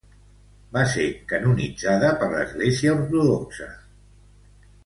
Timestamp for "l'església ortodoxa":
2.33-3.73